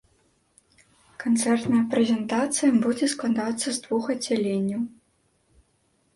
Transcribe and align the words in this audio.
Канцэртная 1.23 1.81
прэзентацыя 1.91 2.71
будзе 2.87 3.11
складацца 3.15 3.67
з 3.71 3.75
двух 3.85 4.03
аддзяленняў. 4.17 4.81